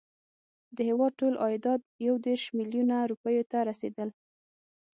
[0.75, 4.09] د هیواد ټول عایدات یو دېرش میلیونه روپیو ته رسېدل.